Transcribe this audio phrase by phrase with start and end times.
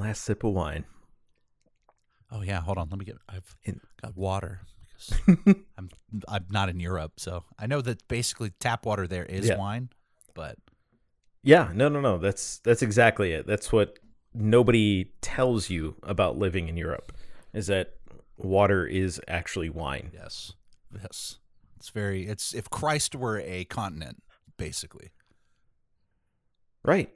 [0.00, 0.84] last sip of wine.
[2.30, 2.88] Oh yeah, hold on.
[2.90, 3.16] Let me get.
[3.28, 4.60] I've In- got water
[5.78, 5.88] I'm
[6.28, 9.56] I'm not in Europe, so I know that basically tap water there is Yeah.
[9.56, 9.88] wine,
[10.34, 10.56] but
[11.42, 12.18] Yeah, no, no, no.
[12.18, 13.46] That's that's exactly it.
[13.46, 13.98] That's what
[14.34, 17.12] nobody tells you about living in Europe
[17.54, 17.94] is that
[18.36, 20.10] water is actually wine.
[20.14, 20.52] yes,
[20.94, 21.38] yes,
[21.76, 22.26] it's very.
[22.26, 24.22] It's if Christ were a continent,
[24.58, 25.12] basically.
[26.84, 27.10] Right.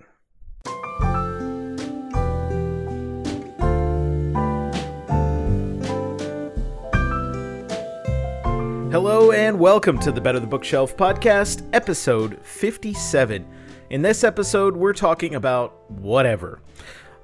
[8.95, 13.45] Hello and welcome to the Better the Bookshelf podcast, episode 57.
[13.91, 16.61] In this episode, we're talking about whatever.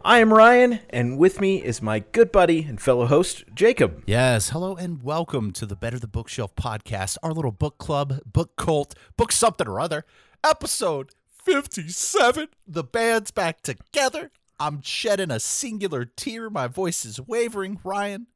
[0.05, 4.03] I am Ryan, and with me is my good buddy and fellow host, Jacob.
[4.05, 8.57] Yes, hello and welcome to the Better the Bookshelf podcast, our little book club, book
[8.57, 10.05] cult, book something or other,
[10.43, 12.49] episode 57.
[12.67, 14.33] The band's back together.
[14.59, 16.51] I'm shedding a singular tear.
[16.51, 17.79] My voice is wavering.
[17.85, 18.27] Ryan,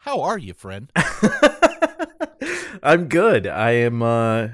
[0.00, 0.90] how are you, friend?
[2.82, 3.46] I'm good.
[3.46, 4.48] I am, uh,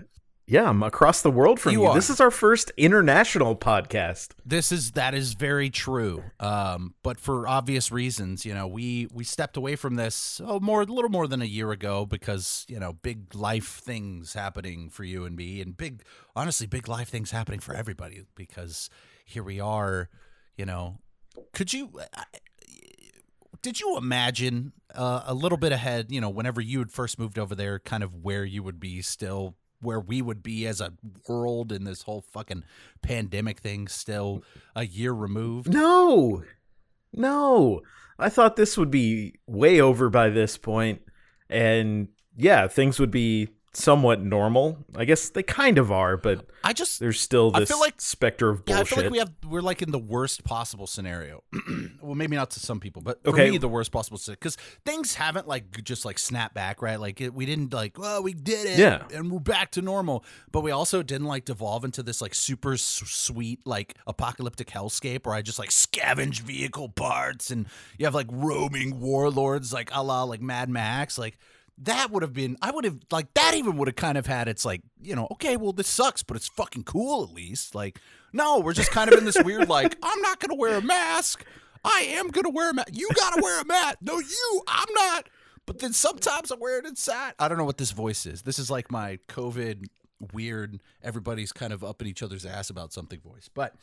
[0.47, 1.95] yeah, I'm across the world from You you.
[1.95, 4.29] This is our first international podcast.
[4.45, 6.23] This is that is very true.
[6.39, 10.83] Um, but for obvious reasons, you know, we we stepped away from this oh more
[10.83, 15.03] a little more than a year ago because you know big life things happening for
[15.03, 16.03] you and me, and big
[16.37, 18.89] honestly big life things happening for everybody because
[19.25, 20.09] here we are.
[20.57, 20.98] You know,
[21.53, 22.01] could you?
[23.67, 26.12] Did you imagine uh, a little bit ahead?
[26.12, 29.03] You know, whenever you had first moved over there, kind of where you would be
[29.03, 29.56] still.
[29.81, 30.92] Where we would be as a
[31.28, 32.62] world in this whole fucking
[33.03, 34.45] pandemic thing, still
[34.77, 35.73] a year removed.
[35.73, 36.45] No,
[37.12, 37.81] no.
[38.20, 41.03] I thought this would be way over by this point,
[41.51, 44.78] and yeah, things would be somewhat normal.
[44.94, 48.00] I guess they kind of are, but I just there's still this I feel like-
[48.00, 48.94] specter of Yeah, I bullshit.
[48.94, 51.42] feel like we have we're like in the worst possible scenario.
[52.00, 53.50] well, maybe not to some people, but for Okay.
[53.50, 56.98] me, the worst possible scenario because things haven't like just like snap back, right?
[56.98, 59.05] Like it, we didn't like, well, we did it, Yeah.
[59.14, 60.24] and we're back to normal.
[60.51, 65.27] But we also didn't like devolve into this like super s- sweet like apocalyptic hellscape
[65.27, 67.67] where I just like scavenge vehicle parts and
[67.98, 71.39] you have like roaming warlords like a la like Mad Max, like.
[71.79, 74.48] That would have been, I would have, like, that even would have kind of had
[74.48, 77.75] its, like, you know, okay, well, this sucks, but it's fucking cool at least.
[77.75, 78.01] Like,
[78.33, 80.83] no, we're just kind of in this weird, like, I'm not going to wear a
[80.83, 81.45] mask.
[81.85, 82.89] I am going to wear a mask.
[82.92, 83.98] You got to wear a mask.
[84.01, 85.29] No, you, I'm not.
[85.67, 87.35] But then sometimes I wear it inside.
[87.39, 88.43] I don't know what this voice is.
[88.43, 89.87] This is like my COVID
[90.33, 93.51] weird, everybody's kind of up in each other's ass about something voice.
[93.53, 93.75] But,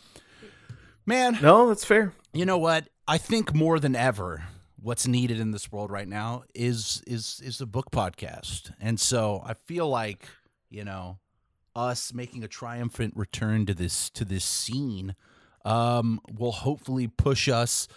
[1.06, 2.14] man, no, that's fair.
[2.34, 2.88] you know what?
[3.08, 4.44] I think more than ever,
[4.84, 8.72] what's needed in this world right now is is is a book podcast.
[8.80, 10.28] And so I feel like,
[10.70, 11.20] you know,
[11.76, 15.16] us making a triumphant return to this to this scene
[15.66, 17.88] um, will hopefully push us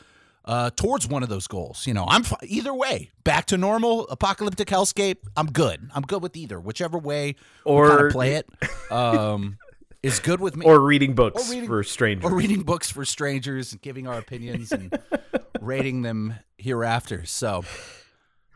[0.44, 1.86] uh, towards one of those goals.
[1.88, 5.16] You know, I'm fi- either way, back to normal, apocalyptic hellscape.
[5.36, 5.90] I'm good.
[5.92, 8.48] I'm good with either, whichever way or Or- play it.
[8.92, 9.58] Um,
[10.04, 12.30] is good with me Or reading books Or reading- for strangers.
[12.30, 14.96] or reading books for strangers and giving our opinions and
[15.60, 17.24] rating them hereafter.
[17.24, 17.64] So,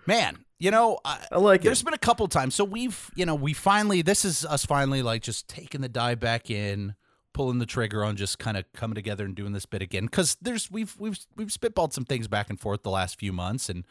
[0.06, 1.84] man, you know, I, I like there's it.
[1.84, 2.54] been a couple times.
[2.54, 6.20] So we've, you know, we finally, this is us finally like just taking the dive
[6.20, 6.94] back in,
[7.32, 10.08] pulling the trigger on just kind of coming together and doing this bit again.
[10.08, 13.68] Cause there's, we've, we've, we've spitballed some things back and forth the last few months.
[13.68, 13.84] And,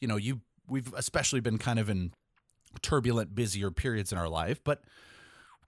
[0.00, 2.12] you know, you, we've especially been kind of in
[2.82, 4.82] turbulent, busier periods in our life, but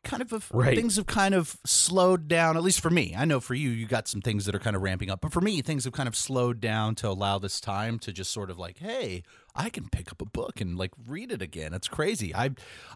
[0.02, 0.76] kind of have, Right.
[0.76, 3.86] things have kind of slowed down at least for me i know for you you
[3.86, 6.08] got some things that are kind of ramping up but for me things have kind
[6.08, 9.22] of slowed down to allow this time to just sort of like hey
[9.54, 12.50] i can pick up a book and like read it again it's crazy i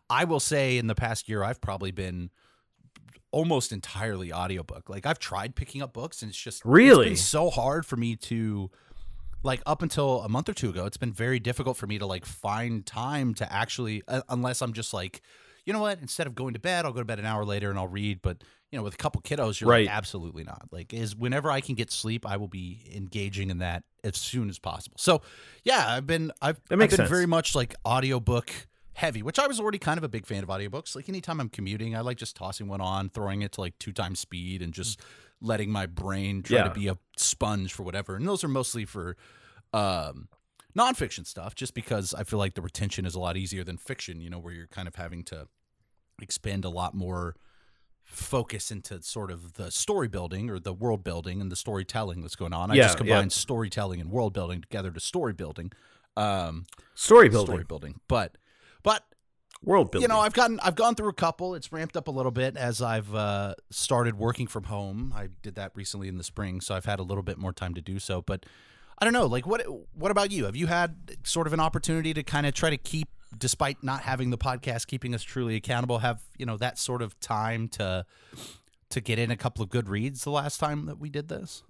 [0.09, 2.31] i will say in the past year i've probably been
[3.32, 7.09] almost entirely audiobook like i've tried picking up books and it's just it's Really?
[7.09, 8.70] been so hard for me to
[9.43, 12.06] like up until a month or two ago it's been very difficult for me to
[12.06, 15.20] like find time to actually uh, unless i'm just like
[15.66, 17.70] you know what instead of going to bed i'll go to bed an hour later
[17.70, 19.86] and i'll read but you know with a couple kiddos you're Right.
[19.86, 23.58] like absolutely not like is whenever i can get sleep i will be engaging in
[23.58, 25.22] that as soon as possible so
[25.64, 27.08] yeah i've been i've, I've been sense.
[27.08, 28.50] very much like audiobook
[28.94, 31.49] heavy which i was already kind of a big fan of audiobooks like anytime i'm
[31.49, 34.72] commuting i like just tossing one on throwing it to like two times speed and
[34.72, 35.00] just
[35.40, 36.64] letting my brain try Yeah.
[36.64, 39.17] to be a sponge for whatever and those are mostly for
[39.72, 40.28] um
[40.76, 44.21] nonfiction stuff just because I feel like the retention is a lot easier than fiction,
[44.21, 45.49] you know, where you're kind of having to
[46.21, 47.35] expend a lot more
[48.03, 52.37] focus into sort of the story building or the world building and the storytelling that's
[52.37, 52.71] going on.
[52.71, 52.99] I Yeah, just yeah.
[52.99, 55.73] combine storytelling and world building together to story building.
[56.17, 57.55] Um Story building.
[57.55, 58.00] story building.
[58.09, 58.37] But
[58.82, 59.05] but
[59.62, 60.03] world building.
[60.03, 61.55] You know, I've gotten I've gone through a couple.
[61.55, 65.12] It's ramped up a little bit as I've uh, started working from home.
[65.17, 67.75] I did that recently in the spring, so I've had a little bit more time
[67.75, 68.20] to do so.
[68.20, 68.44] But
[68.99, 69.26] I don't know.
[69.26, 69.64] Like, what
[69.94, 70.44] what about you?
[70.44, 74.02] Have you had sort of an opportunity to kind of try to keep, despite not
[74.02, 75.99] having the podcast, keeping us truly accountable?
[75.99, 78.06] Have you know that sort of time to
[78.91, 81.62] to get in a couple of good reads the last time that we did this?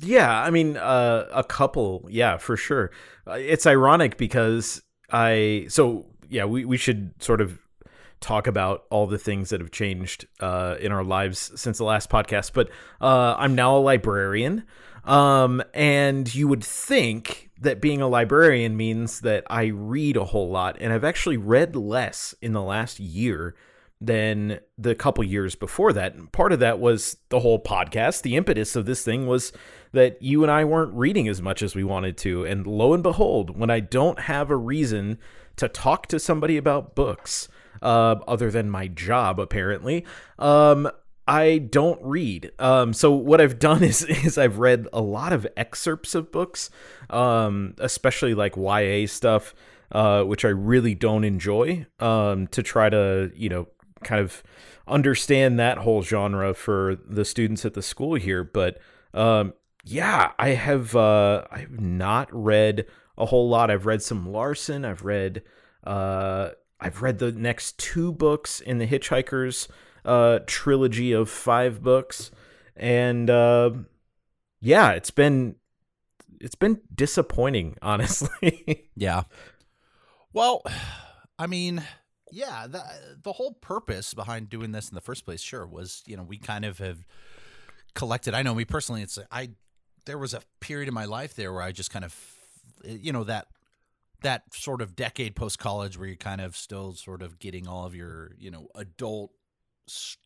[0.00, 2.90] Yeah, I mean, uh, a couple, yeah, for sure.
[3.26, 4.80] Uh, it's ironic because
[5.10, 7.58] I, so yeah, we, we should sort of
[8.20, 12.10] talk about all the things that have changed uh, in our lives since the last
[12.10, 12.52] podcast.
[12.52, 12.70] But
[13.00, 14.64] uh, I'm now a librarian,
[15.04, 20.50] um, and you would think that being a librarian means that I read a whole
[20.50, 23.54] lot, and I've actually read less in the last year
[24.00, 26.14] than the couple years before that.
[26.14, 28.22] And part of that was the whole podcast.
[28.22, 29.52] The impetus of this thing was
[29.92, 32.44] that you and I weren't reading as much as we wanted to.
[32.44, 35.18] And lo and behold, when I don't have a reason
[35.56, 37.48] to talk to somebody about books,
[37.82, 40.04] uh, other than my job, apparently,
[40.38, 40.90] um,
[41.26, 42.52] I don't read.
[42.58, 46.70] Um, so what I've done is is I've read a lot of excerpts of books,
[47.10, 49.54] um, especially like YA stuff,
[49.92, 51.86] uh, which I really don't enjoy.
[52.00, 53.68] Um, to try to you know
[54.02, 54.42] kind of
[54.86, 58.42] understand that whole genre for the students at the school here.
[58.42, 58.78] But
[59.12, 59.52] um,
[59.84, 62.86] yeah, I have uh, I have not read
[63.16, 63.70] a whole lot.
[63.70, 64.84] I've read some Larson.
[64.84, 65.42] I've read
[65.84, 69.68] uh, I've read the next two books in the Hitchhikers
[70.04, 72.30] uh, trilogy of five books,
[72.76, 73.70] and uh,
[74.60, 75.56] yeah, it's been
[76.40, 78.88] it's been disappointing, honestly.
[78.94, 79.24] yeah.
[80.32, 80.62] Well,
[81.38, 81.84] I mean,
[82.32, 82.82] yeah, the
[83.22, 86.38] the whole purpose behind doing this in the first place, sure, was you know we
[86.38, 87.06] kind of have
[87.94, 88.34] collected.
[88.34, 89.50] I know me personally, it's I
[90.06, 92.14] there was a period in my life there where I just kind of
[92.84, 93.48] you know that
[94.22, 97.84] that sort of decade post college where you're kind of still sort of getting all
[97.84, 99.30] of your you know adult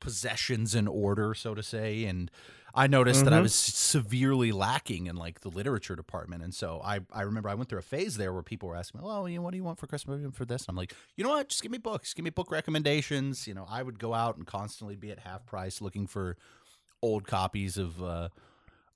[0.01, 2.31] possessions in order, so to say, and
[2.75, 3.25] I noticed mm-hmm.
[3.27, 3.43] that I mm-hmm.
[3.45, 7.69] was severely lacking in like the literature department, and so I I remember I went
[7.69, 9.65] through a phase there where people were asking me, "Oh, you know, what do you
[9.65, 12.15] want for Christmas for this?" And I'm like, you know what, just give me books,
[12.15, 13.47] give me book recommendations.
[13.47, 16.37] You know, I would go out and constantly be at half price looking for
[17.03, 18.29] old copies of uh,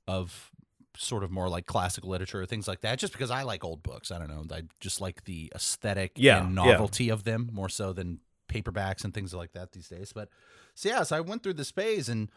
[0.08, 0.50] of
[0.96, 3.82] sort of more like classical literature or things like that just because i like old
[3.82, 7.12] books i don't know i just like the aesthetic yeah, and novelty yeah.
[7.12, 10.28] of them more so than paperbacks and things like that these days but
[10.75, 12.28] so yeah so i went through this phase and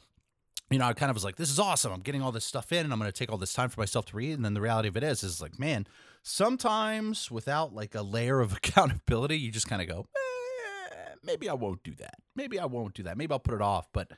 [0.70, 1.92] you know, I kind of was like, this is awesome.
[1.92, 3.80] I'm getting all this stuff in and I'm going to take all this time for
[3.80, 4.34] myself to read.
[4.34, 5.88] And then the reality of it is, is like, man,
[6.22, 11.54] sometimes without like a layer of accountability, you just kind of go, eh, maybe I
[11.54, 12.16] won't do that.
[12.36, 13.18] Maybe I won't do that.
[13.18, 13.88] Maybe I'll put it off.
[13.94, 14.12] But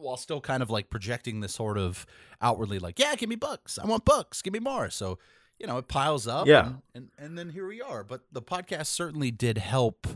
[0.00, 2.06] while still kind of like projecting this sort of
[2.40, 3.78] outwardly, like, yeah, give me books.
[3.78, 4.42] I want books.
[4.42, 4.90] Give me more.
[4.90, 5.18] So,
[5.58, 6.46] you know, it piles up.
[6.46, 6.66] Yeah.
[6.66, 8.02] And, and, and then here we are.
[8.02, 10.06] But the podcast certainly did help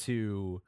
[0.00, 0.62] to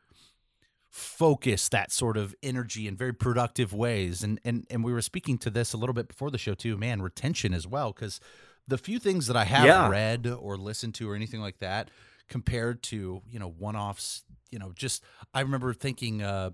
[0.94, 4.22] focus that sort of energy in very productive ways.
[4.22, 6.76] And and and we were speaking to this a little bit before the show too.
[6.76, 8.20] Man, retention as well, because
[8.68, 9.88] the few things that I have yeah.
[9.88, 11.90] read or listened to or anything like that,
[12.28, 15.02] compared to you know one offs, you know, just
[15.34, 16.50] I remember thinking uh,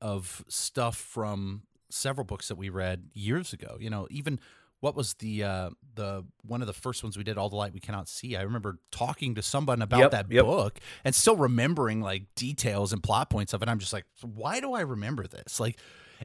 [0.00, 3.76] of stuff from several books that we read years ago.
[3.80, 4.40] You know, even
[4.80, 7.72] what was the uh the one of the first ones we did all the light
[7.72, 10.44] we cannot see i remember talking to someone about yep, that yep.
[10.44, 14.60] book and still remembering like details and plot points of it i'm just like why
[14.60, 15.78] do i remember this like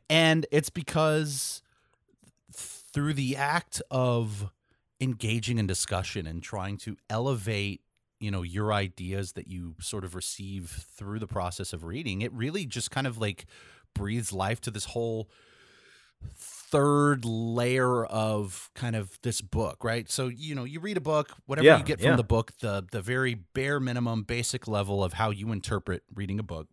[0.09, 1.61] and it's because
[2.53, 4.49] through the act of
[5.01, 7.81] engaging in discussion and trying to elevate
[8.19, 12.33] you know your ideas that you sort of receive through the process of reading it
[12.33, 13.45] really just kind of like
[13.93, 15.29] breathes life to this whole
[16.35, 20.09] third layer of kind of this book, right?
[20.09, 22.15] So you know, you read a book, whatever yeah, you get from yeah.
[22.15, 26.43] the book, the the very bare minimum, basic level of how you interpret reading a
[26.43, 26.67] book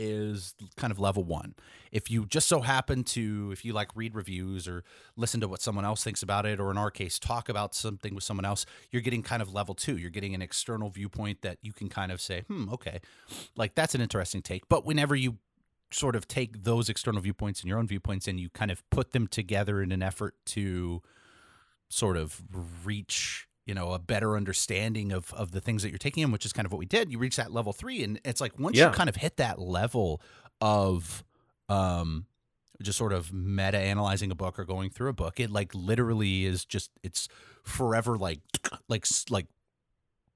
[0.00, 1.54] is kind of level one.
[1.92, 4.82] If you just so happen to, if you like read reviews or
[5.14, 8.14] listen to what someone else thinks about it, or in our case, talk about something
[8.14, 9.98] with someone else, you're getting kind of level two.
[9.98, 13.00] You're getting an external viewpoint that you can kind of say, hmm, okay,
[13.56, 14.68] like that's an interesting take.
[14.68, 15.36] But whenever you
[15.92, 19.12] sort of take those external viewpoints and your own viewpoints and you kind of put
[19.12, 21.02] them together in an effort to
[21.88, 22.40] sort of
[22.84, 26.44] reach you know a better understanding of of the things that you're taking in which
[26.44, 28.76] is kind of what we did you reach that level three and it's like once
[28.76, 28.88] yeah.
[28.88, 30.20] you kind of hit that level
[30.60, 31.22] of
[31.68, 32.26] um
[32.82, 36.44] just sort of meta analyzing a book or going through a book it like literally
[36.44, 37.28] is just it's
[37.62, 38.40] forever like
[38.88, 39.46] like like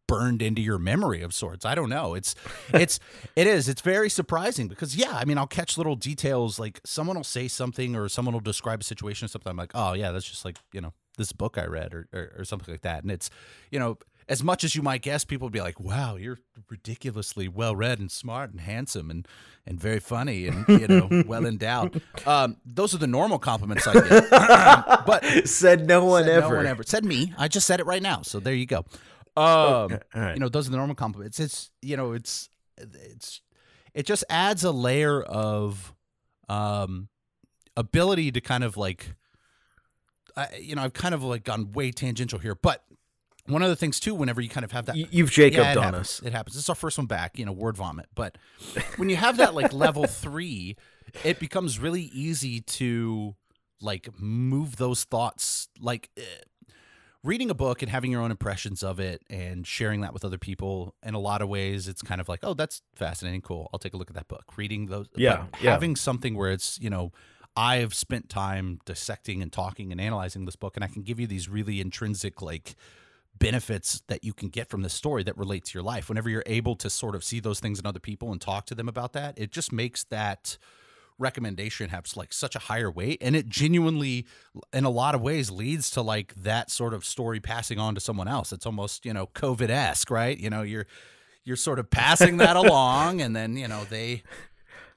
[0.07, 1.65] burned into your memory of sorts.
[1.65, 2.13] I don't know.
[2.13, 2.35] It's
[2.75, 3.01] it's
[3.37, 3.71] it is.
[3.71, 7.49] It's very surprising because yeah, I mean, I'll catch little details like someone will say
[7.49, 9.49] something or someone will describe a situation or something.
[9.49, 12.33] I'm like, oh yeah, that's just like you know this book I read or, or,
[12.39, 13.03] or something like that.
[13.03, 13.31] And it's
[13.71, 16.39] you know as much as you might guess, people would be like, "Wow, you're
[16.71, 19.29] ridiculously well read and smart and handsome and
[19.67, 23.95] and very funny and you know well endowed." Um, those are the normal compliments I
[23.95, 24.31] get.
[25.07, 26.51] but said no one said ever.
[26.51, 27.35] no one ever said me.
[27.37, 28.23] I just said it right now.
[28.23, 28.85] So there you go.
[29.37, 30.35] Um, right.
[30.35, 31.39] You know, those are the normal compliments.
[31.41, 33.41] It's you know, it's it's
[33.93, 35.95] it just adds a layer of
[36.49, 37.09] um
[37.77, 39.15] ability to kind of like
[40.37, 42.85] I, you know, I've kind of like gone way tangential here, but
[43.47, 45.79] one of the things too, whenever you kind of have that, You've Jacobed yeah, it
[45.79, 46.01] happens.
[46.01, 46.23] us.
[46.25, 46.55] It happens.
[46.55, 48.07] This is our first one back, you know, word vomit.
[48.15, 48.39] But
[48.97, 50.77] when you have that like level three,
[51.25, 53.35] it becomes really easy to
[53.83, 55.69] like move those thoughts.
[55.79, 56.23] Like eh,
[57.23, 60.39] reading a book and having your own impressions of it and sharing that with other
[60.39, 60.95] people.
[61.03, 63.69] In a lot of ways, it's kind of like, oh, that's fascinating, cool.
[63.75, 64.45] I'll take a look at that book.
[64.57, 65.73] Reading those, Yeah, yeah.
[65.73, 67.13] having something where it's you know.
[67.57, 71.27] I've spent time dissecting and talking and analyzing this book, and I can give you
[71.27, 72.75] these really intrinsic, like,
[73.39, 76.09] benefits that you can get from this story that relate to your life.
[76.09, 78.75] Whenever you're able to sort of see those things in other people and talk to
[78.75, 80.57] them about that, it just makes that
[81.19, 84.27] recommendation have like such a higher weight and it genuinely
[84.73, 88.01] in a lot of ways leads to like that sort of story passing on to
[88.01, 90.87] someone else it's almost you know covid-esque right you know you're
[91.45, 94.25] you're sort of passing that along and then you know they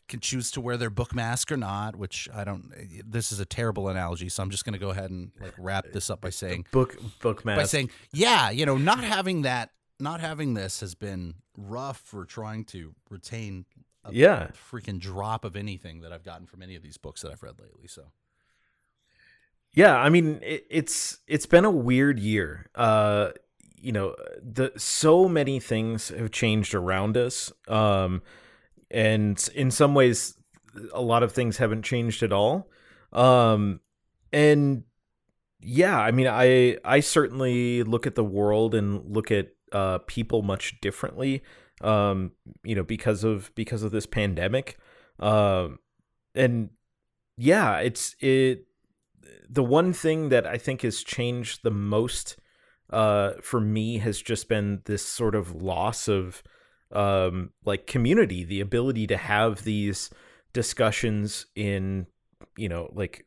[0.07, 2.71] can choose to wear their book mask or not which i don't
[3.05, 5.85] this is a terrible analogy so i'm just going to go ahead and like wrap
[5.93, 7.57] this up by saying Book book mask.
[7.59, 12.23] by saying, yeah, you know, not having that, not having this has been rough for
[12.25, 13.65] trying to retain
[14.05, 14.49] a Yeah.
[14.71, 17.59] freaking drop of anything that I've gotten from any of these books that I've read
[17.59, 17.87] lately.
[17.87, 18.03] So,
[19.73, 22.67] Yeah, I mean it, it's it's been a weird year.
[22.75, 23.31] Uh,
[23.79, 27.51] you know, the so many things have changed around us.
[27.67, 28.21] Um,
[28.91, 30.35] and in some ways,
[30.93, 32.69] a lot of things haven't changed at all.
[33.13, 33.81] Um,
[34.31, 34.83] and
[35.59, 40.41] yeah, I mean, I I certainly look at the world and look at uh, people
[40.41, 41.43] much differently.
[41.81, 42.31] Um,
[42.63, 44.77] you know, because of because of this pandemic.
[45.19, 45.79] Um,
[46.33, 46.69] and
[47.37, 48.65] yeah, it's it
[49.49, 52.37] the one thing that I think has changed the most
[52.89, 56.43] uh, for me has just been this sort of loss of
[56.91, 60.09] um, like community, the ability to have these
[60.53, 62.07] discussions in,
[62.55, 63.25] you know, like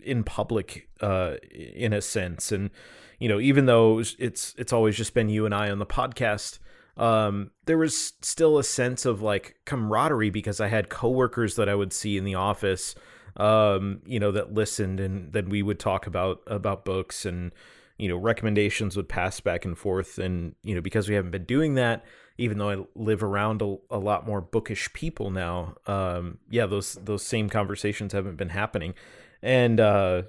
[0.00, 2.52] in public, uh, in a sense.
[2.52, 2.70] And,
[3.18, 6.58] you know, even though it's, it's always just been you and I on the podcast,
[6.96, 11.74] um, there was still a sense of like camaraderie because I had coworkers that I
[11.74, 12.94] would see in the office
[13.36, 17.52] um, you know, that listened, and then we would talk about about books, and
[17.98, 21.44] you know, recommendations would pass back and forth, and you know, because we haven't been
[21.44, 22.04] doing that,
[22.38, 26.94] even though I live around a, a lot more bookish people now, um, yeah, those
[26.94, 28.94] those same conversations haven't been happening,
[29.42, 30.22] and uh,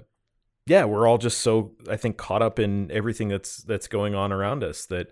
[0.66, 4.32] yeah, we're all just so I think caught up in everything that's that's going on
[4.32, 5.10] around us that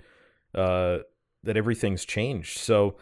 [0.55, 0.99] uh,
[1.43, 2.59] that everything's changed.
[2.59, 2.97] So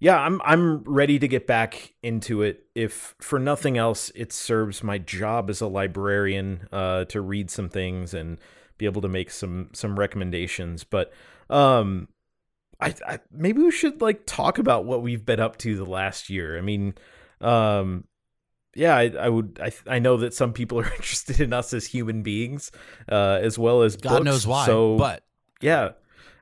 [0.00, 2.66] yeah, I'm I'm ready to get back into it.
[2.74, 7.68] If for nothing else, it serves my job as a librarian uh, to read some
[7.68, 8.38] things and
[8.78, 10.84] be able to make some some recommendations.
[10.84, 11.12] But
[11.50, 12.08] um,
[12.80, 16.30] I, I maybe we should like talk about what we've been up to the last
[16.30, 16.56] year.
[16.56, 16.94] I mean,
[17.40, 18.04] um,
[18.74, 19.60] yeah, I, I would.
[19.62, 22.70] I I know that some people are interested in us as human beings,
[23.10, 24.66] uh, as well as God books, knows why.
[24.66, 25.24] So but
[25.60, 25.90] yeah,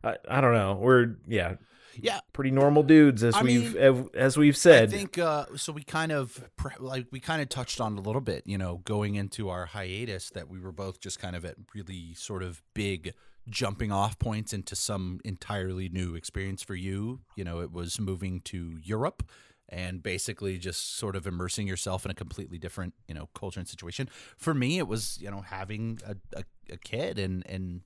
[0.04, 0.74] I, I don't know.
[0.80, 1.56] We're yeah
[2.00, 4.88] yeah, pretty normal dudes as I we've mean, as we've said.
[4.88, 5.72] I think uh, so.
[5.72, 8.80] We kind of pre- like we kind of touched on a little bit, you know,
[8.84, 12.62] going into our hiatus that we were both just kind of at really sort of
[12.74, 13.14] big
[13.48, 17.20] jumping off points into some entirely new experience for you.
[17.36, 19.22] You know, it was moving to Europe
[19.68, 23.68] and basically just sort of immersing yourself in a completely different, you know, culture and
[23.68, 24.08] situation.
[24.36, 27.82] For me, it was you know having a, a, a kid and and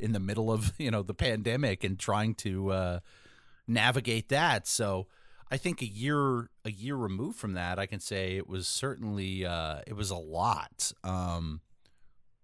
[0.00, 2.70] in the middle of you know the pandemic and trying to.
[2.70, 3.00] Uh,
[3.68, 4.66] navigate that.
[4.66, 5.06] So
[5.50, 9.44] I think a year a year removed from that, I can say it was certainly
[9.44, 10.90] uh, it was a lot.
[11.04, 11.60] Um,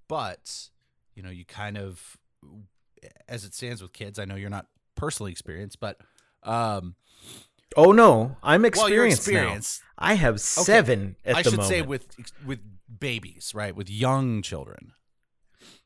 [0.07, 0.71] but
[1.15, 2.19] you know, you kind of
[3.29, 4.19] as it stands with kids.
[4.19, 5.99] I know you're not personally experienced, but
[6.43, 6.95] um,
[7.77, 9.59] oh no, I'm well, experienced, now.
[9.99, 11.69] I have seven at I should moment.
[11.69, 12.07] say with
[12.45, 12.61] with
[12.99, 13.75] babies, right?
[13.75, 14.93] With young children,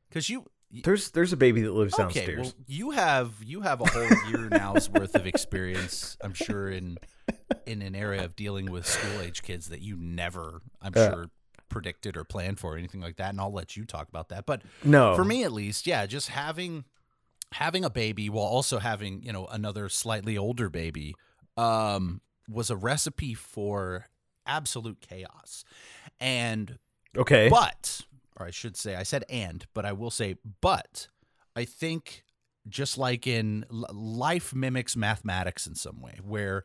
[0.08, 0.44] because you
[0.84, 2.38] there's there's a baby that lives Okay, downstairs.
[2.38, 6.98] well, you have you have a whole year now's worth of experience, I'm sure, in
[7.66, 11.10] in an area of dealing with school age kids that you never, I'm Yeah.
[11.10, 11.30] sure,
[11.68, 13.30] predicted or planned for or anything like that.
[13.30, 14.46] And I'll let you talk about that.
[14.46, 16.84] But no, for me, at least, yeah, just having
[17.52, 21.14] having a baby while also having you know another slightly older baby
[21.56, 24.06] um, was a recipe for
[24.46, 25.64] absolute chaos.
[26.20, 26.78] And
[27.16, 28.02] okay, but,
[28.38, 31.08] or I should say, I said and, but I will say, but
[31.54, 32.24] I think
[32.68, 36.64] just like in life mimics mathematics in some way, where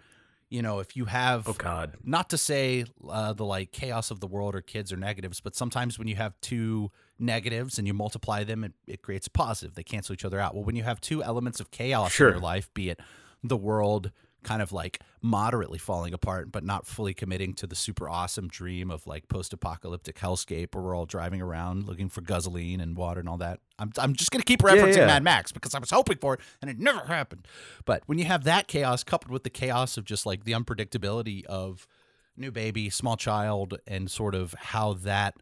[0.54, 1.98] you know if you have Oh God.
[2.04, 5.56] not to say uh, the like chaos of the world or kids or negatives, but
[5.56, 9.76] sometimes when you have two negatives and you multiply them, it, it creates a positive.
[9.76, 10.54] They cancel each other out.
[10.56, 12.30] Well, when you have two elements of chaos Sure.
[12.30, 13.00] in your life, be it
[13.44, 14.12] the world
[14.44, 18.92] kind of like moderately falling apart, but not fully committing to the super awesome dream
[18.92, 23.20] of like post apocalyptic hellscape where we're all driving around looking for gasoline and water
[23.20, 23.60] and all that.
[23.80, 25.08] I'm, I'm just going to keep referencing yeah.
[25.08, 27.48] Mad Max because I was hoping for it and it never happened.
[27.86, 31.46] But when you have that chaos coupled with the chaos of just like the unpredictability
[31.46, 31.88] of
[32.36, 35.36] new baby, small child, and sort of how that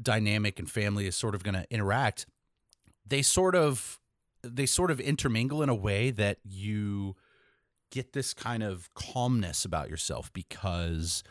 [0.00, 2.26] dynamic and family is sort of going to interact,
[3.06, 3.98] they sort of
[4.42, 7.16] they sort of intermingle in a way that you
[7.90, 11.22] get this kind of calmness about yourself because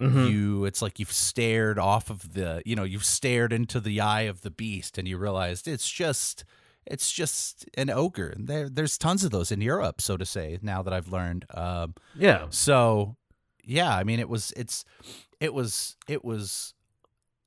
[0.00, 0.30] Mhm.
[0.30, 4.22] you it's like you've stared off of the you know you've stared into the eye
[4.22, 6.42] of the beast and you realized it's just
[6.86, 10.58] it's just an ogre and there there's tons of those in Europe so to say
[10.62, 12.46] now that I've learned um Yeah.
[12.50, 13.16] so
[13.62, 14.84] yeah i mean it was it's
[15.38, 16.72] it was it was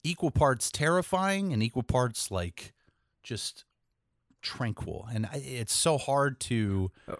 [0.03, 2.72] equal parts terrifying and equal parts like
[3.24, 3.65] just
[4.43, 7.17] tranquil and it's so hard to Oh.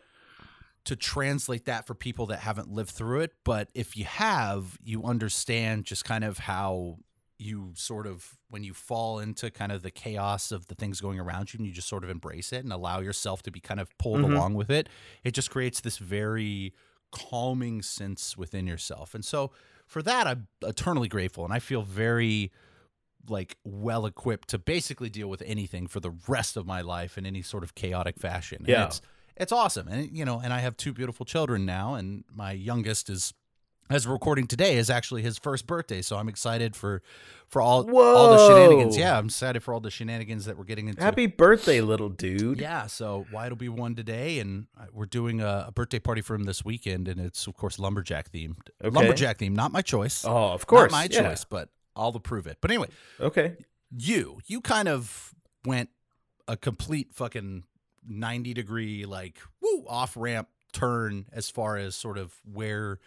[0.86, 5.04] To translate that for people that haven't lived through it but if you have you
[5.04, 6.98] understand just kind of how
[7.40, 11.20] you sort of when you fall into kind of the chaos of the things going
[11.20, 13.80] around you and you just sort of embrace it and allow yourself to be kind
[13.80, 14.36] of pulled Mhm.
[14.36, 14.88] along with it
[15.24, 16.74] it just creates this very
[17.12, 19.52] calming sense within yourself and so
[19.86, 22.52] for that i'm eternally grateful and i feel very
[23.30, 27.26] like well equipped to basically deal with anything for the rest of my life in
[27.26, 28.90] any sort of chaotic fashion And Yeah.
[29.38, 33.10] It's awesome and you know and i have two beautiful children now and my youngest
[33.10, 33.34] is
[33.90, 37.02] as we're recording today is actually his first birthday so i'm excited for
[37.48, 40.88] for all all the shenanigans yeah i'm excited for all the shenanigans that we're getting
[40.88, 42.60] into Happy birthday, little dude.
[42.62, 46.22] yeah, so why it'll be one today, and uh, we're doing a, a birthday party
[46.22, 48.58] for him this weekend, and it's of course lumberjack themed.
[48.84, 48.90] Okay.
[48.90, 50.24] Lumberjack themed, not my choice.
[50.26, 50.92] Oh, of course.
[50.92, 51.22] not my yeah.
[51.30, 52.58] choice, but I'll approve it.
[52.62, 52.88] But anyway,
[53.20, 53.56] Okay.
[53.96, 55.36] you you kind of
[55.66, 55.90] went
[56.48, 57.64] a complete fucking
[58.08, 63.00] ninety degree like woo off ramp turn as far as sort of where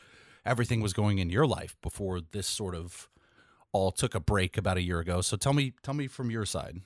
[0.45, 3.09] everything was going in your life before this sort of
[3.73, 5.21] all took a break about a year ago.
[5.21, 6.81] So tell me tell me from your side.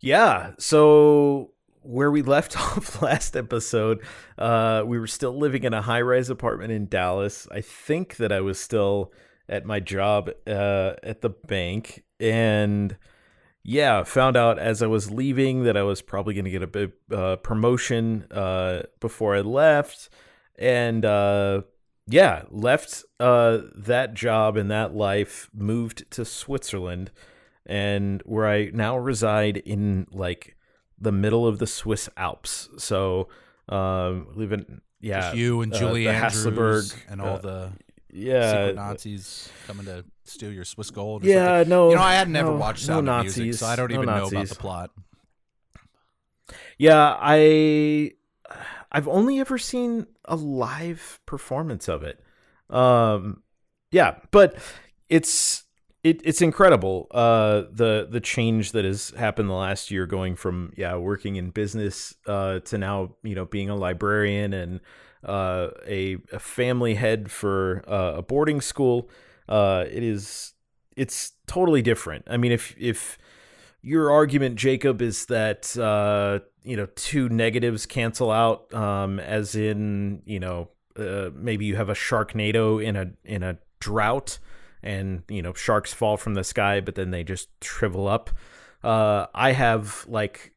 [0.00, 0.52] Yeah.
[0.58, 4.00] So where we left off last episode,
[4.38, 7.48] uh, we were still living in a high rise apartment in Dallas.
[7.50, 9.12] I think that I was still
[9.48, 12.04] at my job uh, at the bank.
[12.20, 12.96] And
[13.64, 17.16] yeah, found out as I was leaving that I was probably going to get a
[17.16, 20.10] uh, promotion uh, before I left.
[20.58, 21.62] And uh,
[22.06, 27.10] yeah, left uh, that job and that life, moved to Switzerland
[27.64, 30.56] and where I now reside in like
[31.00, 32.68] the middle of the Swiss Alps.
[32.76, 33.28] So,
[33.70, 37.38] um, live in yeah, Just you and uh, Julie the Andrews Hasselberg, and all uh,
[37.38, 37.72] the
[38.14, 41.24] yeah, secret Nazis coming to steal your Swiss gold.
[41.24, 41.58] Or yeah.
[41.58, 41.68] something.
[41.68, 43.76] No, you know I had never no, watched no Sound of Nazis, Music, so I
[43.76, 44.90] don't no even know about the plot.
[46.78, 48.12] Yeah, I
[48.92, 52.22] I've only ever seen a live performance of it.
[52.70, 53.42] Um
[53.90, 54.56] yeah, but
[55.08, 55.63] it's
[56.04, 60.72] it, it's incredible uh the the change that has happened the last year going from
[60.76, 64.80] yeah working in business uh to now you know being a librarian and
[65.24, 69.08] uh a, a family head for uh, a boarding school
[69.48, 70.54] uh it is
[70.96, 72.24] it's totally different.
[72.28, 73.18] I mean if if
[73.82, 80.22] your argument, Jacob, is that uh, you know two negatives cancel out, um, as in
[80.24, 80.68] you know
[81.34, 84.38] maybe you have a sharknado in a in a drought,
[84.84, 88.30] and you know sharks fall from the sky, but then they just shrivel up.
[88.84, 90.52] Uh, I have like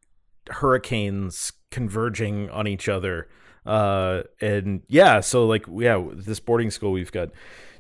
[0.50, 3.28] hurricanes converging on each other,
[3.66, 7.30] uh, and yeah, so like yeah, this boarding school we've got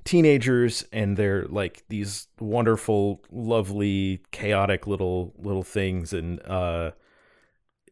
[0.07, 6.13] teenagers and they're like these wonderful lovely chaotic little little things.
[6.13, 6.91] And uh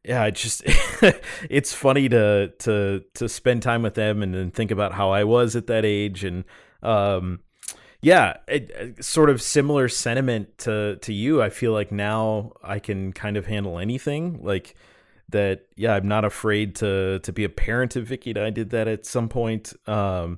[0.06, 0.64] yeah it just
[1.50, 5.26] it's funny to to to spend time with them and then think about how i
[5.26, 6.24] was at that age.
[6.24, 6.46] And
[6.82, 7.42] um
[8.06, 12.78] yeah it, it- sort of similar sentiment to to you i feel like now i
[12.78, 14.76] can kind of handle anything like
[15.30, 18.70] that yeah i'm not afraid to to be a parent of vicky And i did
[18.70, 20.38] that at some point um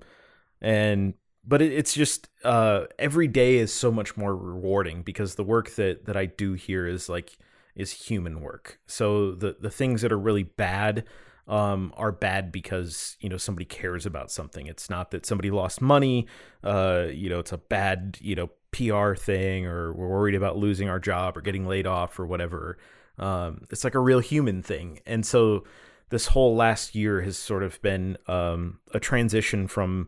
[0.61, 1.13] and
[1.45, 5.75] but it, it's just uh every day is so much more rewarding because the work
[5.75, 7.37] that that I do here is like
[7.75, 8.79] is human work.
[8.87, 11.05] So the the things that are really bad
[11.47, 14.67] um are bad because you know somebody cares about something.
[14.67, 16.27] It's not that somebody lost money.
[16.63, 20.89] Uh you know it's a bad, you know, PR thing or we're worried about losing
[20.89, 22.77] our job or getting laid off or whatever.
[23.17, 24.99] Um, it's like a real human thing.
[25.05, 25.63] And so
[26.09, 30.07] this whole last year has sort of been um, a transition from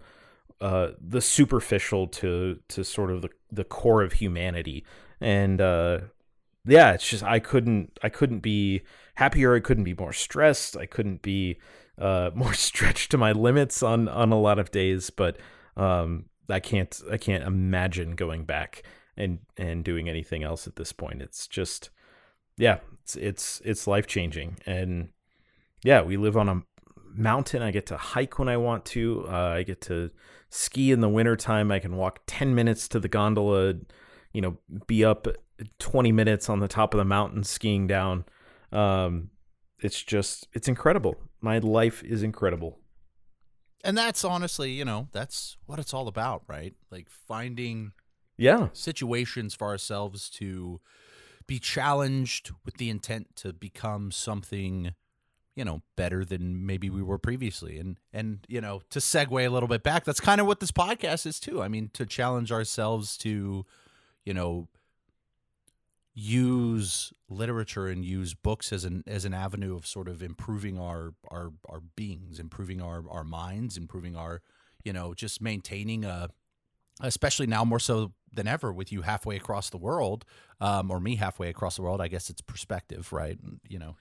[0.62, 4.86] uh, the superficial to to sort of the, the core of humanity.
[5.22, 6.00] And uh,
[6.66, 8.82] yeah, it's just I couldn't I couldn't be
[9.20, 9.56] happier.
[9.56, 10.78] I couldn't be more stressed.
[10.78, 11.60] I couldn't be
[11.98, 15.10] uh, more stretched to my limits on on a lot of days.
[15.10, 15.38] But
[15.78, 18.84] um, I can't I can't imagine going back
[19.18, 21.22] and and doing anything else at this point.
[21.22, 21.90] It's just
[22.58, 25.10] yeah, it's it's it's life changing and
[25.84, 26.64] yeah, we live on a
[27.16, 27.62] mountain.
[27.62, 29.26] I get to hike when I want to.
[29.28, 30.12] Uh, I get to
[30.50, 31.72] ski in the wintertime.
[31.72, 33.76] I can walk 10 minutes to the gondola,
[34.34, 35.28] you know, be up
[35.80, 38.26] 20 minutes on the top of the mountain skiing down.
[38.72, 39.32] Um,
[39.80, 41.16] it's just, it's incredible.
[41.42, 42.80] My life is incredible.
[43.84, 46.74] And that's honestly, you know, that's what it's all about, right?
[46.92, 47.94] Like finding
[48.40, 50.80] yeah situations for ourselves to
[51.46, 54.94] be challenged with the intent to become something
[55.56, 59.50] you know better than maybe we were previously and and you know to segue a
[59.50, 62.50] little bit back that's kind of what this podcast is too i mean to challenge
[62.52, 63.66] ourselves to
[64.24, 64.70] you know
[66.20, 71.14] use literature and use books as an as an avenue of sort of improving our
[71.30, 74.42] our our beings, improving our our minds, improving our
[74.84, 76.30] you know just maintaining a
[77.02, 80.26] especially now more so than ever with you halfway across the world
[80.60, 83.40] um, or me halfway across the world i guess it's perspective right?
[83.70, 83.96] You know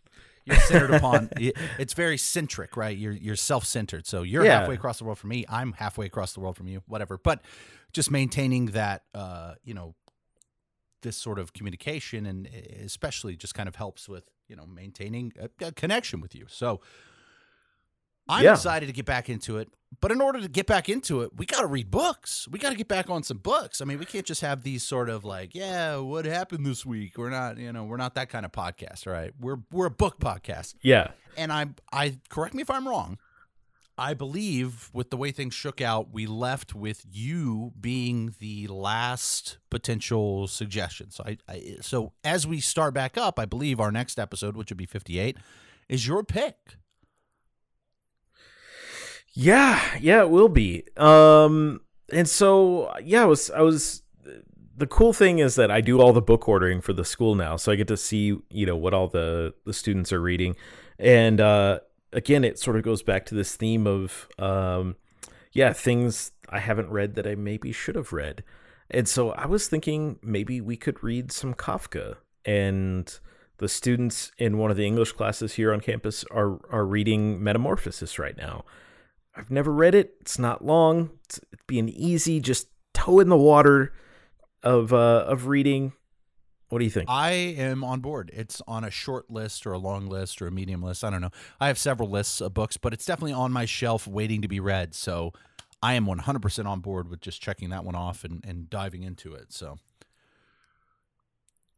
[0.49, 2.97] you're centered upon it's very centric right?
[2.97, 4.07] You're you're self-centered.
[4.07, 4.61] So you're yeah.
[4.61, 5.45] halfway across the world from me.
[5.49, 7.19] I'm halfway across the world from you whatever.
[7.19, 7.43] But
[7.93, 9.95] just maintaining that uh, you know
[11.03, 12.47] this sort of communication and
[12.83, 16.47] especially just kind of helps with you know maintaining a, a connection with you.
[16.49, 16.81] So
[18.31, 18.53] i'm yeah.
[18.53, 19.71] excited to get back into it
[20.03, 22.47] but in order to get back into it we got to read books.
[22.51, 23.81] We got to get back on some books.
[23.81, 27.17] I mean we can't just have these sort of like yeah what happened this week?
[27.17, 29.33] We're not you know we're not that kind of podcast right?
[29.41, 30.75] We're we're a book podcast.
[30.83, 31.13] Yeah.
[31.37, 33.19] And i i correct me if i'm wrong
[33.99, 39.59] I believe with the way things shook out, we left with you being the last
[39.71, 41.11] potential suggestion.
[41.11, 44.71] So, I, I, so as we start back up, I believe our next episode, which
[44.71, 45.37] would be 58,
[45.89, 46.77] is your pick.
[49.33, 50.85] Yeah, yeah, it will be.
[50.97, 51.81] Um,
[52.13, 54.03] and so yeah, I was, I was.
[54.77, 57.57] The cool thing is that I do all the book ordering for the school now,
[57.57, 60.55] so I get to see you know what all the the students are reading,
[61.01, 61.81] and uh,
[62.13, 64.97] again, it sort of goes back to this theme of, um,
[65.53, 68.45] yeah, things I haven't read that I maybe should have read.
[68.91, 72.17] And so I was thinking maybe we could read some Kafka.
[72.45, 73.19] And
[73.59, 78.19] the students in one of the English classes here on campus are, are reading Metamorphosis
[78.19, 78.65] right now.
[79.37, 80.15] I've never read it.
[80.21, 81.11] It's not long.
[81.25, 83.93] It's, it'd be an easy, just toe in the water
[84.63, 85.93] of uh, of reading.
[86.69, 87.09] What do you think?
[87.09, 88.31] I am on board.
[88.35, 91.03] It's on a short list or a long list or a medium list.
[91.03, 91.31] I don't know.
[91.61, 94.61] I have several lists of books, but it's definitely on my shelf waiting to be
[94.61, 94.95] read.
[94.95, 95.33] So
[95.83, 99.35] I am 100% on board with just checking that one off and, and diving into
[99.35, 99.53] it.
[99.53, 99.79] So.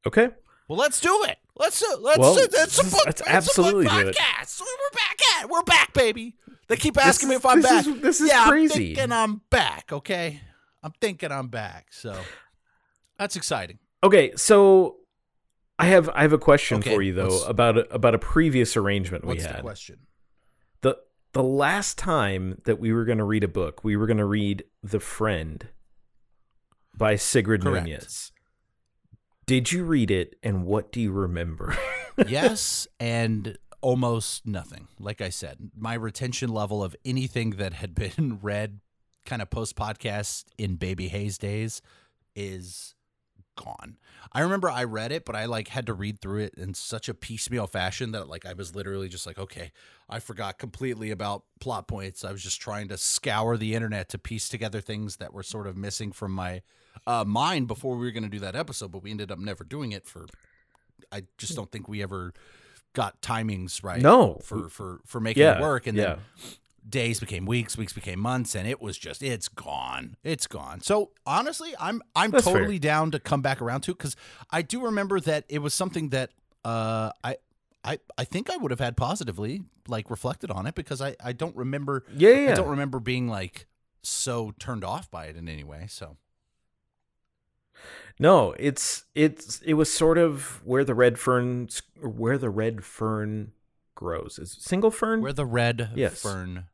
[0.06, 0.30] Okay.
[0.66, 1.38] Well, let's do it.
[1.56, 1.98] Let's do.
[2.00, 2.48] Let's well, uh, do.
[2.52, 3.06] It's a book.
[3.06, 4.60] Let's absolutely a book podcast.
[4.60, 5.50] We're back at.
[5.50, 6.36] We're back, baby.
[6.68, 7.86] They keep asking this, me if I'm this back.
[7.86, 8.90] Is, this is yeah, crazy.
[8.90, 9.90] I'm thinking I'm back.
[9.92, 10.40] Okay,
[10.82, 11.88] I'm thinking I'm back.
[11.90, 12.16] So
[13.18, 13.78] that's exciting.
[14.02, 14.96] Okay, so
[15.78, 18.76] I have I have a question okay, for you though about a, about a previous
[18.76, 19.58] arrangement we had.
[19.58, 19.98] The question?
[20.82, 20.98] The
[21.32, 24.24] the last time that we were going to read a book, we were going to
[24.24, 25.66] read The Friend
[26.96, 27.86] by Sigrid Correct.
[27.86, 28.32] Nunez.
[29.46, 31.76] Did you read it and what do you remember?
[32.28, 34.88] yes, and almost nothing.
[34.98, 38.80] Like I said, my retention level of anything that had been read
[39.24, 41.82] kind of post podcast in Baby Hayes days
[42.34, 42.94] is
[43.64, 43.96] gone.
[44.32, 47.08] I remember I read it, but I like had to read through it in such
[47.08, 49.72] a piecemeal fashion that like I was literally just like, okay,
[50.08, 52.24] I forgot completely about plot points.
[52.24, 55.66] I was just trying to scour the internet to piece together things that were sort
[55.66, 56.62] of missing from my
[57.06, 59.64] uh, mind before we were going to do that episode, but we ended up never
[59.64, 60.26] doing it for.
[61.12, 62.32] I just don't think we ever
[62.92, 64.00] got timings right.
[64.00, 66.04] No, for for for making yeah, it work, and yeah.
[66.04, 66.18] then
[66.90, 70.80] days became weeks, weeks became months, and it was just it's gone, it's gone.
[70.80, 72.90] So honestly, I'm I'm That's totally fair.
[72.90, 74.16] down to come back around to because
[74.50, 76.30] I do remember that it was something that
[76.64, 77.36] uh I.
[77.82, 81.32] I, I think I would have had positively like reflected on it because I, I
[81.32, 82.50] don't remember yeah, yeah.
[82.50, 83.66] I don't remember being like
[84.02, 86.18] so turned off by it in any way so
[88.18, 91.70] no it's it's it was sort of where the red fern
[92.02, 93.52] where the red fern
[93.94, 96.20] grows is single fern where the red yes.
[96.20, 96.64] fern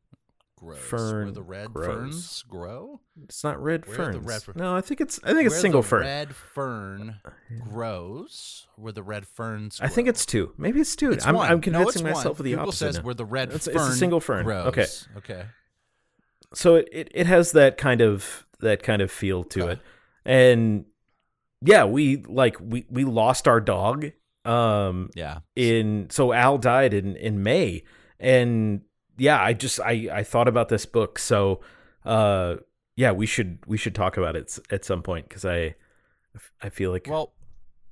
[0.56, 0.78] grows.
[0.78, 1.86] Fern where the red grows.
[1.86, 3.00] ferns grow.
[3.24, 4.16] It's not red Where ferns.
[4.26, 6.02] red fer- no, I think it's I think it's single fern.
[6.02, 7.20] red fern
[7.60, 8.66] grows.
[8.76, 9.80] Where the red ferns.
[9.80, 10.52] I think it's two.
[10.56, 11.10] Maybe it's two.
[11.12, 11.36] It's I'm.
[11.36, 12.30] I'm No, convincing it's myself one.
[12.40, 12.78] of the Google opposite.
[12.78, 13.02] says now.
[13.02, 14.44] where the red It's- fern it's a single fern.
[14.44, 14.66] grows.
[14.68, 14.86] Okay.
[15.18, 15.44] Okay.
[16.54, 19.72] so it, it, it has that kind of that kind of feel to Okay.
[19.72, 19.78] it
[20.24, 20.84] and
[21.60, 24.12] yeah we like we we lost our dog
[24.44, 25.40] um Yeah.
[25.56, 27.82] in so al died in in may
[28.20, 28.82] and
[29.18, 31.60] yeah i just i i thought about this book so
[32.04, 32.56] uh
[32.96, 35.74] yeah we should we should talk about it at some point because i
[36.62, 37.32] i feel like Well,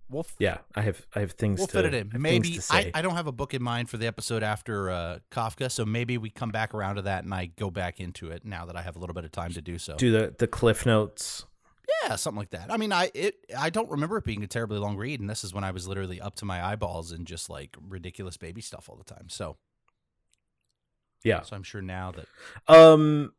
[0.08, 2.12] we'll f- yeah i have i have things we'll to fit it in.
[2.20, 2.90] Maybe I.
[2.94, 6.18] I don't have a book in mind for the episode after uh, Kafka, so maybe
[6.18, 8.82] we come back around to that and I go back into it now that I
[8.82, 9.96] have a little bit of time to do so.
[9.96, 11.44] do the the cliff notes
[12.02, 12.70] Yeah, something like that.
[12.70, 15.42] I mean, I it I don't remember it being a terribly long read, and this
[15.42, 18.88] is when I was literally up to my eyeballs in just like ridiculous baby stuff
[18.88, 19.28] all the time.
[19.28, 19.56] So
[21.24, 22.26] yeah so I'm sure now that
[22.72, 23.32] um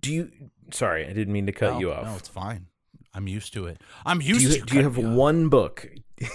[0.00, 0.30] do you
[0.72, 2.66] sorry i didn't mean to cut no, you off No, it's fine.
[3.14, 3.78] I'm used to it.
[4.06, 4.66] I'm do used you, to.
[4.66, 5.04] do you have off.
[5.04, 5.86] one book
[6.18, 6.26] do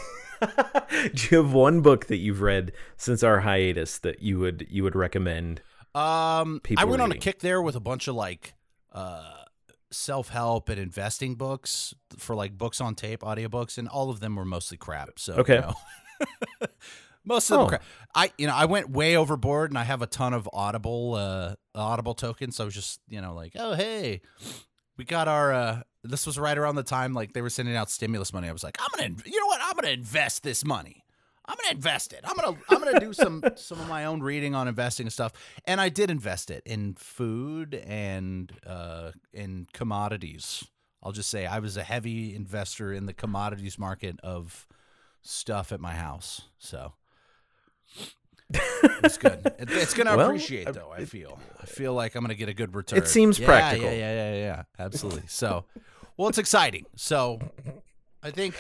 [1.32, 4.96] you have one book that you've read since our hiatus that you would you would
[4.96, 5.62] recommend
[5.96, 8.54] Um, I went on a kick there with a bunch of like
[8.94, 9.44] uh
[9.90, 14.36] self help and investing books for like books on tape, audiobooks, and all of them
[14.36, 15.18] were mostly crap.
[15.18, 15.56] So Okay.
[15.56, 15.74] you know.
[17.28, 17.64] Most of them Oh.
[17.66, 17.84] were crap.
[18.16, 21.56] I you know I went way overboard, and I have a ton of Audible uh
[21.76, 22.56] Audible tokens.
[22.56, 24.22] So I was just you know like oh hey,
[24.98, 25.52] we got our.
[25.54, 28.48] uh This was right around the time like they were sending out stimulus money.
[28.50, 31.04] I was like I'm gonna you know what I'm gonna invest this money.
[31.50, 32.22] I'm gonna invest it.
[32.26, 35.32] I'm gonna I'm gonna do some some of my own reading on investing and stuff.
[35.66, 40.64] And I did invest it in food and uh, in commodities.
[41.04, 44.68] I'll just say I was a heavy investor in the commodities market of
[45.22, 46.42] stuff at my house.
[46.58, 46.94] So
[48.54, 49.46] it's good.
[49.60, 50.92] It- it's gonna Well, appreciate though.
[50.92, 51.40] I feel.
[51.62, 53.00] I feel like I'm gonna get a good return.
[53.00, 53.86] It seems Yeah, practical.
[53.88, 54.64] Yeah, yeah, yeah, yeah.
[54.80, 55.24] Absolutely.
[55.28, 55.66] So,
[56.16, 56.86] well, it's exciting.
[56.96, 57.40] So,
[58.24, 58.56] I think.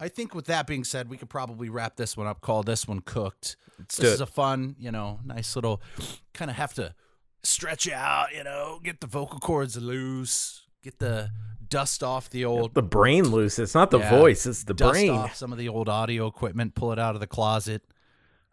[0.00, 2.40] I think with that being said, we could probably wrap this one up.
[2.40, 3.56] Call this one cooked.
[3.80, 5.82] Let's this is a fun, you know, nice little.
[6.34, 6.94] Kind of have to
[7.42, 11.30] stretch out, you know, get the vocal cords loose, get the
[11.68, 14.08] dust off the old the brain loose it's not the Yeah.
[14.18, 17.14] voice it's the dust brain off some of the old audio equipment, pull it out
[17.16, 17.82] of the closet.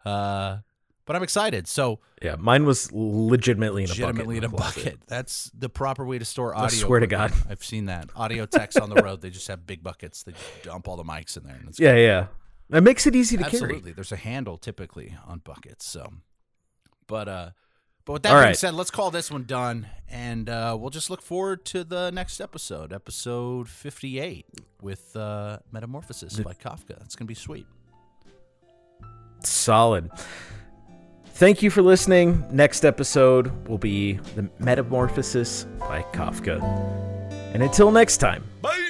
[0.04, 0.58] Uh,
[1.06, 1.66] but I'm excited.
[1.66, 4.98] So yeah mine was legitimately in a legitimately in bucket a bucket.
[5.06, 6.68] That's the proper way to store audio.
[6.76, 7.06] swear to.
[7.06, 7.32] God.
[7.48, 8.10] I've seen that.
[8.14, 10.22] Audio techs on the road, they just have big buckets.
[10.22, 11.56] They just dump all the mics in there.
[11.56, 12.26] And it's yeah yeah
[12.70, 13.58] it makes it easy to Absolutely.
[13.58, 13.92] carry Absolutely.
[13.92, 15.86] There's a handle typically on buckets.
[15.86, 16.12] So,
[17.06, 17.50] but uh,
[18.04, 18.56] but with that All being right.
[18.56, 22.40] said, let's call this one done, and uh, we'll just look forward to the next
[22.40, 24.46] episode, episode 58,
[24.80, 27.02] with uh, Metamorphosis by Kafka.
[27.04, 27.66] It's gonna be sweet.
[29.42, 30.10] solid
[31.36, 32.44] thank you for listening.
[32.50, 36.62] Next episode will be the metamorphosis by kafka.
[37.54, 38.44] And until next time.
[38.62, 38.85] Bye.